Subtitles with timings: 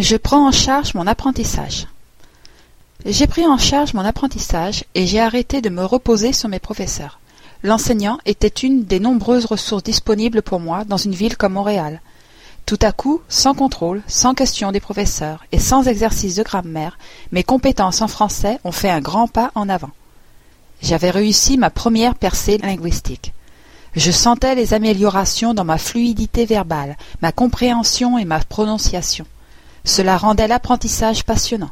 [0.00, 1.86] Je prends en charge mon apprentissage.
[3.04, 7.20] J'ai pris en charge mon apprentissage et j'ai arrêté de me reposer sur mes professeurs.
[7.62, 12.00] L'enseignant était une des nombreuses ressources disponibles pour moi dans une ville comme Montréal.
[12.64, 16.96] Tout à coup, sans contrôle, sans question des professeurs et sans exercice de grammaire,
[17.30, 19.90] mes compétences en français ont fait un grand pas en avant.
[20.80, 23.34] J'avais réussi ma première percée linguistique.
[23.94, 29.26] Je sentais les améliorations dans ma fluidité verbale, ma compréhension et ma prononciation.
[29.84, 31.70] Cela rendait l'apprentissage passionnant.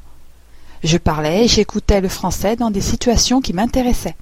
[0.85, 4.17] Je parlais et j'écoutais le français dans des situations qui m'intéressaient.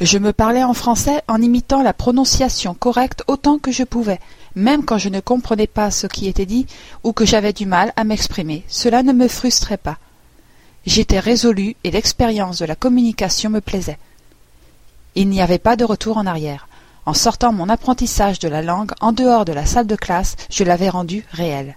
[0.00, 4.20] Je me parlais en français en imitant la prononciation correcte autant que je pouvais,
[4.54, 6.66] même quand je ne comprenais pas ce qui était dit
[7.04, 8.64] ou que j'avais du mal à m'exprimer.
[8.68, 9.98] Cela ne me frustrait pas.
[10.86, 13.98] J'étais résolu et l'expérience de la communication me plaisait.
[15.14, 16.68] Il n'y avait pas de retour en arrière.
[17.04, 20.64] En sortant mon apprentissage de la langue en dehors de la salle de classe, je
[20.64, 21.76] l'avais rendu réel.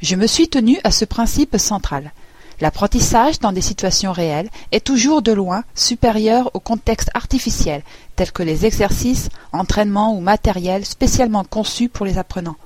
[0.00, 2.12] Je me suis tenu à ce principe central.
[2.60, 7.82] L'apprentissage dans des situations réelles est toujours de loin supérieur au contexte artificiel,
[8.14, 12.56] tels que les exercices, entraînements ou matériels spécialement conçus pour les apprenants.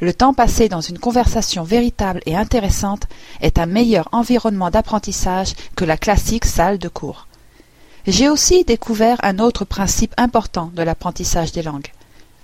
[0.00, 3.06] Le temps passé dans une conversation véritable et intéressante
[3.40, 7.28] est un meilleur environnement d'apprentissage que la classique salle de cours.
[8.06, 11.92] J'ai aussi découvert un autre principe important de l'apprentissage des langues.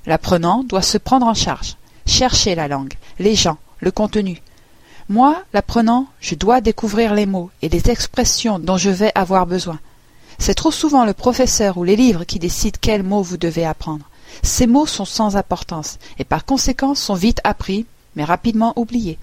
[0.07, 4.43] L'apprenant doit se prendre en charge, chercher la langue, les gens, le contenu.
[5.09, 9.79] Moi, l'apprenant, je dois découvrir les mots et les expressions dont je vais avoir besoin.
[10.39, 14.09] C'est trop souvent le professeur ou les livres qui décident quels mots vous devez apprendre.
[14.43, 19.19] Ces mots sont sans importance et par conséquent sont vite appris, mais rapidement oubliés.